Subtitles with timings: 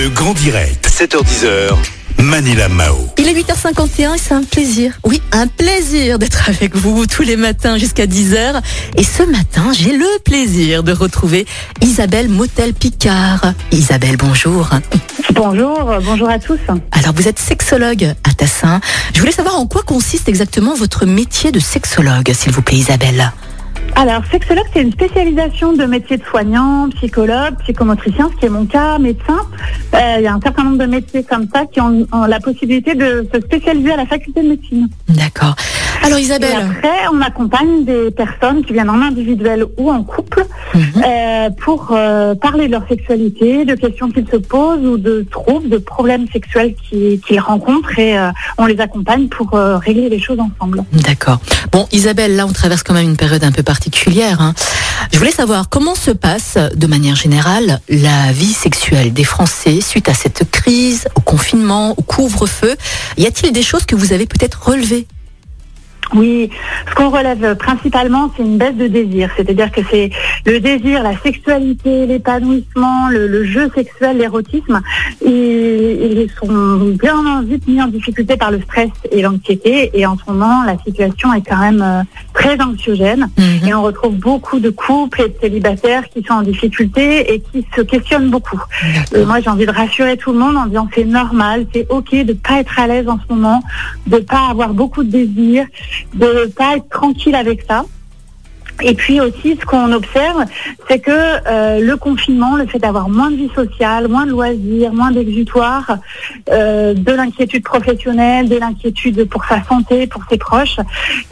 [0.00, 1.74] Le grand direct, 7h10h.
[2.18, 3.08] Manila Mao.
[3.18, 4.96] Il est 8h51 et c'est un plaisir.
[5.04, 8.60] Oui, un plaisir d'être avec vous tous les matins jusqu'à 10h.
[8.96, 11.46] Et ce matin, j'ai le plaisir de retrouver
[11.80, 13.54] Isabelle Motel-Picard.
[13.72, 14.70] Isabelle, bonjour.
[15.32, 16.60] Bonjour, bonjour à tous.
[16.92, 18.80] Alors, vous êtes sexologue à Tassin.
[19.14, 23.32] Je voulais savoir en quoi consiste exactement votre métier de sexologue, s'il vous plaît, Isabelle.
[24.00, 28.64] Alors, sexologue, c'est une spécialisation de métier de soignant, psychologue, psychomotricien, ce qui est mon
[28.64, 29.38] cas, médecin.
[29.92, 32.38] Euh, il y a un certain nombre de métiers comme ça qui ont, ont la
[32.38, 34.88] possibilité de se spécialiser à la faculté de médecine.
[35.08, 35.56] D'accord.
[36.04, 36.70] Alors, Et Isabelle.
[36.76, 40.46] après, on accompagne des personnes qui viennent en individuel ou en couple
[40.78, 41.02] Mhm.
[41.04, 45.68] euh, pour euh, parler de leur sexualité, de questions qu'ils se posent ou de troubles,
[45.68, 50.84] de problèmes sexuels qu'ils rencontrent et euh, on les accompagne pour régler les choses ensemble.
[50.92, 51.38] D'accord.
[51.72, 54.40] Bon, Isabelle, là, on traverse quand même une période un peu particulière.
[54.40, 54.54] hein.
[55.12, 60.08] Je voulais savoir comment se passe, de manière générale, la vie sexuelle des Français suite
[60.08, 62.74] à cette crise, au confinement, au couvre-feu.
[63.16, 65.06] Y a-t-il des choses que vous avez peut-être relevées?
[66.14, 66.50] Oui,
[66.88, 69.30] ce qu'on relève principalement, c'est une baisse de désir.
[69.36, 70.10] C'est-à-dire que c'est
[70.46, 74.80] le désir, la sexualité, l'épanouissement, le, le jeu sexuel, l'érotisme.
[75.24, 79.90] Ils, ils sont bien vite mis en difficulté par le stress et l'anxiété.
[79.94, 83.28] Et en ce moment, la situation est quand même euh, très anxiogène.
[83.36, 83.68] Mhm.
[83.68, 87.66] Et on retrouve beaucoup de couples et de célibataires qui sont en difficulté et qui
[87.76, 88.60] se questionnent beaucoup.
[89.14, 92.14] Et moi, j'ai envie de rassurer tout le monde en disant c'est normal, c'est ok
[92.24, 93.62] de pas être à l'aise en ce moment,
[94.06, 95.66] de pas avoir beaucoup de désir,
[96.14, 97.84] de pas être tranquille avec ça.
[98.82, 100.44] Et puis aussi, ce qu'on observe,
[100.88, 104.92] c'est que euh, le confinement, le fait d'avoir moins de vie sociale, moins de loisirs,
[104.92, 105.98] moins d'exutoires,
[106.50, 110.76] euh, de l'inquiétude professionnelle, de l'inquiétude pour sa santé, pour ses proches,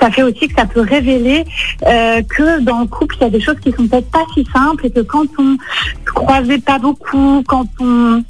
[0.00, 1.44] ça fait aussi que ça peut révéler
[1.86, 4.46] euh, que dans le couple, il y a des choses qui sont peut-être pas si
[4.50, 5.56] simples et que quand on
[6.06, 8.22] se croisait pas beaucoup, quand on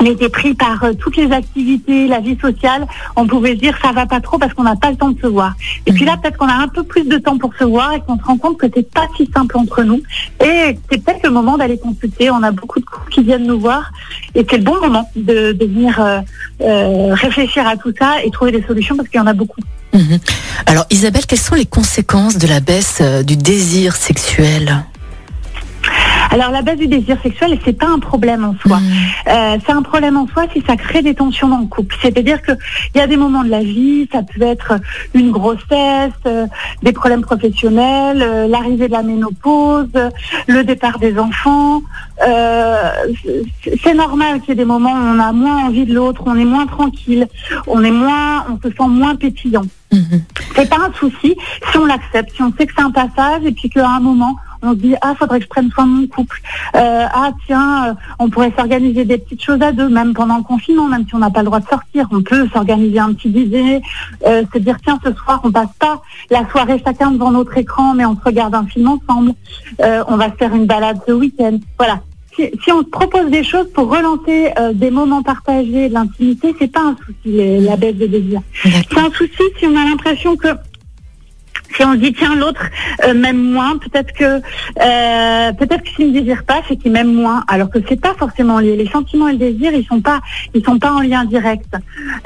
[0.00, 3.76] on était pris par euh, toutes les activités, la vie sociale, on pouvait se dire
[3.82, 5.54] ça va pas trop parce qu'on n'a pas le temps de se voir.
[5.86, 8.00] Et puis là, peut-être qu'on a un peu plus de temps pour se voir et
[8.00, 10.00] qu'on se rend compte que c'est pas si simple entre nous.
[10.44, 12.30] Et c'est peut-être le moment d'aller consulter.
[12.30, 13.90] On a beaucoup de couples qui viennent nous voir
[14.34, 16.20] et c'est le bon moment de, de venir euh,
[16.60, 19.60] euh, réfléchir à tout ça et trouver des solutions parce qu'il y en a beaucoup.
[19.92, 20.18] Mhm.
[20.66, 24.84] Alors, Isabelle, quelles sont les conséquences de la baisse du désir sexuel?
[26.30, 28.78] Alors la baisse du désir sexuel, c'est pas un problème en soi.
[28.78, 28.86] Mhm.
[29.28, 31.96] Euh, c'est un problème en soi si ça crée des tensions dans le couple.
[32.02, 32.52] C'est-à-dire que
[32.94, 34.74] il y a des moments de la vie, ça peut être
[35.14, 36.46] une grossesse, euh,
[36.82, 39.88] des problèmes professionnels, euh, l'arrivée de la ménopause,
[40.46, 41.82] le départ des enfants.
[42.26, 42.90] Euh,
[43.64, 46.36] c'est- normal qu'il y ait des moments où on a moins envie de l'autre, on
[46.36, 47.26] est moins tranquille,
[47.66, 49.64] on est moins, on se sent moins pétillant.
[49.92, 50.22] Mhm.
[50.54, 51.34] C'est pas un souci
[51.70, 54.36] si on l'accepte, si on sait que c'est un passage et puis qu'à un moment
[54.62, 56.40] on se dit ah faudrait que je prenne soin de mon couple,
[56.74, 60.42] Euh, ah tiens euh, on pourrait s'organiser des petites choses à deux même pendant le
[60.42, 62.06] confinement même si on n'a pas le droit de sortir.
[62.10, 63.82] On peut s'organiser un petit dîner,
[64.26, 67.94] euh, se dire tiens ce soir on passe pas la soirée chacun devant notre écran
[67.94, 69.32] mais on se regarde un film ensemble,
[69.80, 72.00] Euh, on va se faire une balade ce week-end, voilà.
[72.34, 76.70] Si, si on propose des choses pour relancer euh, des moments partagés, de l'intimité, c'est
[76.70, 77.30] pas un souci
[77.68, 78.40] la baisse de désir.
[78.62, 80.48] C'est un souci si on a l'impression que
[81.74, 82.62] si on se dit tiens l'autre
[83.04, 87.12] euh, m'aime moins, peut-être que euh, peut-être que s'il ne désire pas, c'est qu'il m'aime
[87.12, 88.76] moins, alors que c'est pas forcément lié.
[88.76, 90.20] Les sentiments et le désir, ils sont pas
[90.54, 91.74] ils sont pas en lien direct.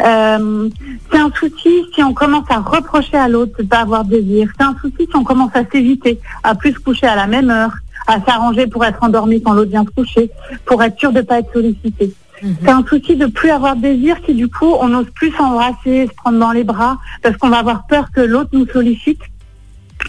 [0.01, 0.69] Euh,
[1.11, 4.51] c'est un souci si on commence à reprocher à l'autre de pas avoir de désir.
[4.57, 7.51] C'est un souci si on commence à s'éviter, à plus se coucher à la même
[7.51, 7.73] heure,
[8.07, 10.31] à s'arranger pour être endormi quand l'autre vient se coucher,
[10.65, 12.15] pour être sûr de pas être sollicité.
[12.43, 12.57] Mhm.
[12.63, 16.07] C'est un souci de plus avoir de désir si du coup on n'ose plus s'embrasser,
[16.07, 19.21] se prendre dans les bras, parce qu'on va avoir peur que l'autre nous sollicite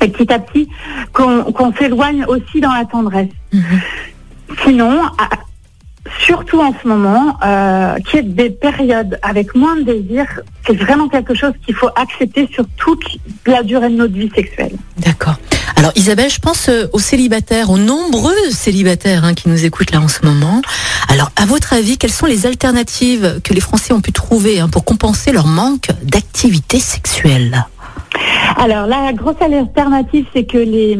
[0.01, 0.67] et petit à petit
[1.13, 3.29] qu'on s'éloigne aussi dans la tendresse.
[3.51, 3.63] Mhm.
[4.63, 5.01] Sinon,
[6.19, 10.25] surtout en ce moment, euh, qu'il y ait des périodes avec moins de désir,
[10.65, 13.03] c'est vraiment quelque chose qu'il faut accepter sur toute
[13.45, 14.73] la durée de notre vie sexuelle.
[14.97, 15.35] D'accord.
[15.75, 20.01] Alors Isabelle, je pense euh, aux célibataires, aux nombreux célibataires hein, qui nous écoutent là
[20.01, 20.61] en ce moment.
[21.09, 24.69] Alors à votre avis, quelles sont les alternatives que les Français ont pu trouver hein,
[24.69, 27.65] pour compenser leur manque d'activité sexuelle?
[28.57, 30.97] Alors la grosse alternative, c'est que les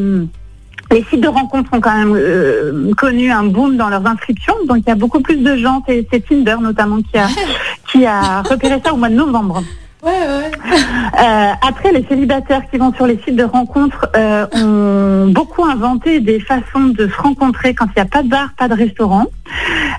[0.94, 4.78] les sites de rencontres ont quand même euh, connu un boom dans leurs inscriptions, donc
[4.78, 7.26] il y a beaucoup plus de gens, c'est Tinder notamment qui a
[7.90, 9.62] qui a repéré ça au mois de novembre.
[10.02, 10.50] Ouais, ouais.
[11.14, 16.18] Euh, après, les célibataires qui vont sur les sites de rencontres euh, ont beaucoup inventé
[16.18, 19.26] des façons de se rencontrer quand il n'y a pas de bar, pas de restaurant,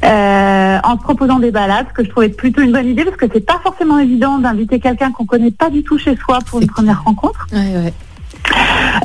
[0.04, 3.16] euh, en se proposant des balades, ce que je trouvais plutôt une bonne idée parce
[3.16, 6.60] que c'est pas forcément évident d'inviter quelqu'un qu'on connaît pas du tout chez soi pour
[6.60, 7.48] une première rencontre.
[7.54, 7.94] Ouais.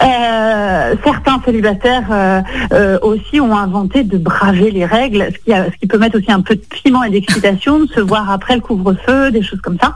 [0.02, 2.40] Euh, certains célibataires euh,
[2.72, 6.18] euh, aussi ont inventé de braver les règles, ce qui, a- ce qui peut mettre
[6.18, 9.60] aussi un peu de piment et d'excitation, de se voir après le couvre-feu, des choses
[9.60, 9.94] comme ça.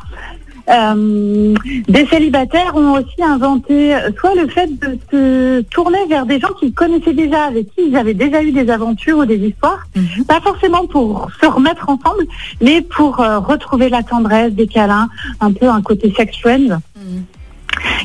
[0.71, 1.53] Euh,
[1.89, 6.73] des célibataires ont aussi inventé soit le fait de se tourner vers des gens qu'ils
[6.73, 10.25] connaissaient déjà, avec qui ils avaient déjà eu des aventures ou des histoires, Mhm.
[10.25, 12.25] pas forcément pour se remettre ensemble,
[12.63, 15.09] mais pour euh, retrouver la tendresse, des câlins,
[15.41, 16.79] un peu un côté sex friend.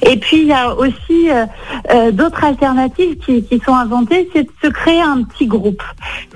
[0.01, 1.45] Et puis il y a aussi euh,
[1.91, 5.83] euh, d'autres alternatives qui, qui sont inventées, c'est de se créer un petit groupe.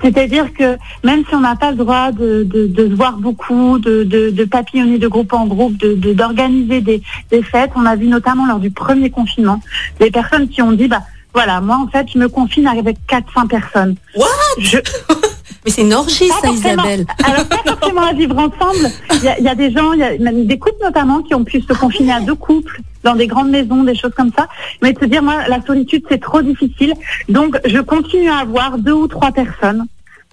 [0.02, 3.78] C'est-à-dire que même si on n'a pas le droit de, de, de se voir beaucoup,
[3.78, 8.58] de, papillonner de groupe en groupe, d'organiser des, des fêtes, on a vu notamment lors
[8.58, 9.60] du premier confinement
[9.98, 11.02] des personnes qui ont dit bah
[11.32, 13.96] voilà moi en fait je me confine avec 400 personnes.
[14.14, 14.26] What?
[14.58, 14.78] Je,
[15.64, 17.06] Mais c'est une orgie, pas ça, Isabelle.
[17.24, 18.90] Alors pas forcément à vivre ensemble.
[19.14, 21.22] Il y a, il y a des gens, il y a même des couples notamment
[21.22, 24.30] qui ont pu se confiner à deux couples dans des grandes maisons, des choses comme
[24.36, 24.46] ça.
[24.82, 26.94] Mais de se dire moi la solitude c'est trop difficile,
[27.28, 29.86] donc je continue à avoir deux ou trois personnes.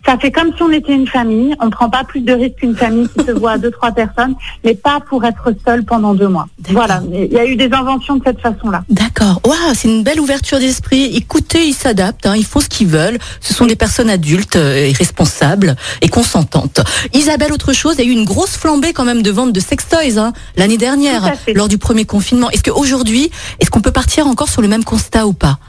[0.06, 1.56] Ça fait comme si on était une famille.
[1.59, 4.36] On prend pas plus de risques qu'une famille qui se voit à deux trois personnes,
[4.63, 6.48] mais pas pour être seul pendant deux mois.
[6.69, 7.01] Voilà.
[7.12, 8.83] Il y a eu des inventions de cette façon-là.
[8.89, 9.42] D'accord.
[9.45, 11.15] Waouh, c'est une belle ouverture d'esprit.
[11.15, 13.19] Écoutez, ils s'adaptent, hein, ils font ce qu'ils veulent.
[13.39, 16.81] Ce sont des personnes adultes euh, et responsables et consentantes.
[17.13, 19.59] Isabelle, autre chose, il y a eu une grosse flambée quand même de vente de
[19.59, 22.50] sextoys hein, l'année dernière, lors du premier confinement.
[22.50, 25.59] Est-ce qu'aujourd'hui, est-ce qu'on peut partir encore sur le même constat ou pas?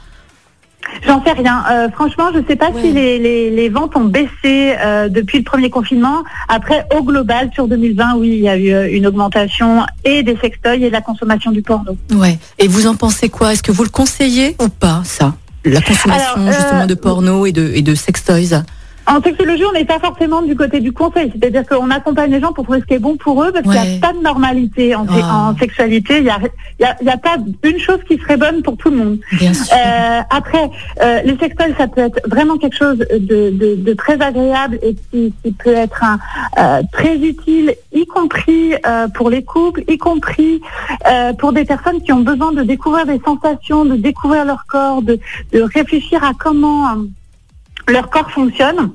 [1.05, 1.63] J'en sais rien.
[1.71, 2.81] Euh, franchement, je ne sais pas Ouais.
[2.81, 6.23] si les, les, les ventes ont baissé euh, depuis le premier confinement.
[6.47, 10.37] Après, au global, sur 2020, oui, il y a eu euh, une augmentation et des
[10.37, 11.97] sextoys et de la consommation du porno.
[12.13, 12.37] Ouais.
[12.59, 13.53] Et vous en pensez quoi?
[13.53, 15.33] Est-ce que vous le conseillez ou pas, ça?
[15.65, 18.63] La consommation Alors, euh, justement de porno et de, et de sextoys?
[19.05, 21.31] En sexologie, on n'est pas forcément du côté du conseil.
[21.33, 23.71] C'est-à-dire qu'on accompagne les gens pour trouver ce qui est bon pour eux parce qu'il
[23.89, 26.17] n'y a pas de normalité en, en sexualité.
[26.17, 26.39] Il n'y a,
[26.79, 29.19] y a, il y a pas une chose qui serait bonne pour tout le monde.
[29.33, 29.75] Bien sûr.
[29.75, 30.69] Euh, après,
[31.01, 34.95] euh, les sextoys, ça peut être vraiment quelque chose de, de, de très agréable et
[35.11, 36.19] qui, qui peut être un,
[36.59, 40.61] euh, très utile, y compris euh, pour les couples, y compris
[41.09, 45.01] euh, pour des personnes qui ont besoin de découvrir des sensations, de découvrir leur corps,
[45.01, 45.19] de,
[45.51, 46.95] de réfléchir à comment
[47.87, 48.91] leur corps fonctionne.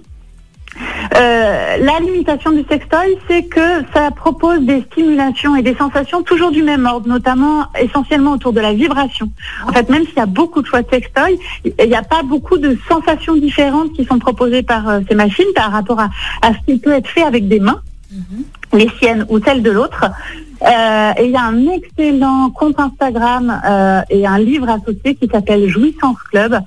[1.17, 6.51] Euh, la limitation du sextoy, c'est que ça propose des stimulations et des sensations toujours
[6.51, 9.31] du même ordre, notamment essentiellement autour de la vibration.
[9.67, 12.23] En fait, même s'il y a beaucoup de choix de sextoy, il n'y a pas
[12.23, 16.11] beaucoup de sensations différentes qui sont proposées par euh, ces machines par rapport à,
[16.43, 17.81] à ce qui peut être fait avec des mains,
[18.73, 20.05] les siennes ou celles de l'autre.
[20.63, 23.61] Euh, et il y a un excellent compte Instagram
[24.11, 26.61] et un livre associé qui s'appelle Jouissance Club,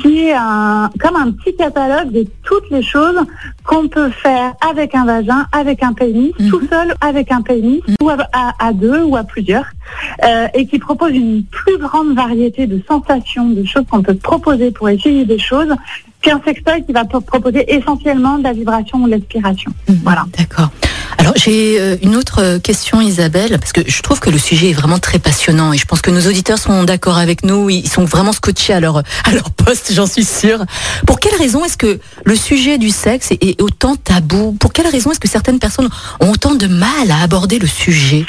[0.00, 3.18] qui est un, comme un petit catalogue de toutes les choses
[3.64, 6.48] qu'on peut faire avec un vagin, avec un pénis, Mhm.
[6.50, 9.66] tout seul avec un pénis, ou à, à- à deux ou à plusieurs,
[10.24, 14.70] euh, et qui propose une plus grande variété de sensations, de choses qu'on peut proposer
[14.70, 15.72] pour essayer des choses,
[16.22, 19.70] qu'un sextoy qui va pro- proposer essentiellement de la vibration ou de l'aspiration.
[20.02, 20.22] Voilà.
[20.24, 20.30] Mhm.
[20.38, 20.70] D'accord.
[21.18, 24.70] Alors j'ai euh, une autre euh, question Isabelle, parce que je trouve que le sujet
[24.70, 27.88] est vraiment très passionnant et je pense que nos auditeurs sont d'accord avec nous, ils
[27.88, 30.64] sont vraiment scotchés à leur, à leur poste, j'en suis sûre.
[31.06, 34.52] Pour quelle raison est-ce que le sujet du sexe est, autant tabou?
[34.52, 35.88] Pour quelle raison est-ce que certaines personnes
[36.20, 38.24] ont autant de mal à aborder le sujet?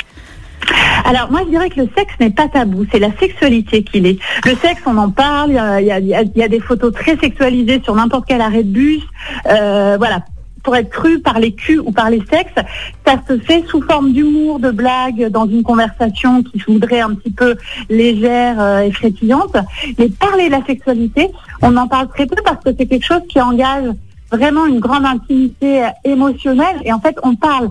[1.06, 4.20] Alors moi je dirais que le sexe n'est pas tabou, c'est la sexualité qu'il est.
[4.46, 5.88] Le sexe on en parle, il
[6.36, 9.04] y a des photos très sexualisées sur n'importe quel arrêt de bus,
[9.48, 10.24] euh, voilà.
[10.65, 12.62] Pour être cru par les culs ou par les sexes,
[13.06, 17.13] ça se fait sous forme d'humour, de blague, dans une conversation qui se voudrait un
[17.13, 17.55] petit peu
[17.88, 19.55] légère euh, et frétillante.
[20.00, 21.29] Mais parler de la sexualité,
[21.62, 23.86] on en parle très peu parce que c'est quelque chose qui engage
[24.31, 26.81] vraiment une grande intimité euh, émotionnelle.
[26.84, 27.69] Et en fait, on parle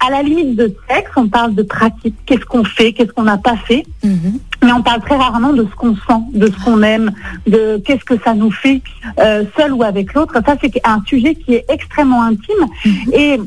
[0.00, 3.38] à la limite de sexe, on parle de pratique, qu'est-ce qu'on fait, qu'est-ce qu'on n'a
[3.38, 3.84] pas fait,
[4.62, 7.12] mais on parle très rarement de ce qu'on sent, de ce qu'on aime,
[7.46, 8.82] de qu'est-ce que ça nous fait,
[9.20, 10.34] euh, seul ou avec l'autre.
[10.44, 12.66] Ça, c'est un sujet qui est extrêmement intime
[13.12, 13.38] et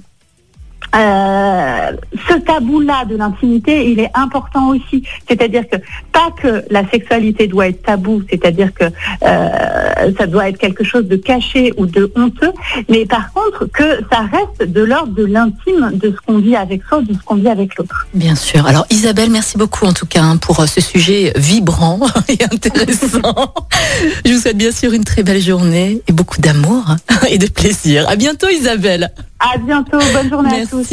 [0.94, 1.92] euh,
[2.28, 5.04] ce tabou-là de l'intimité, il est important aussi.
[5.28, 5.78] C'est-à-dire que
[6.12, 11.06] pas que la sexualité doit être tabou, c'est-à-dire que euh, ça doit être quelque chose
[11.06, 12.52] de caché ou de honteux,
[12.90, 16.82] mais par contre que ça reste de l'ordre de l'intime de ce qu'on vit avec
[16.84, 18.08] soi, de ce qu'on vit avec l'autre.
[18.14, 18.66] Bien sûr.
[18.66, 23.54] Alors Isabelle, merci beaucoup en tout cas hein, pour euh, ce sujet vibrant et intéressant.
[24.26, 26.98] Je vous souhaite bien sûr une très belle journée et beaucoup d'amour hein,
[27.30, 28.08] et de plaisir.
[28.10, 29.12] À bientôt Isabelle.
[29.42, 30.86] À bientôt, bonne journée à tous.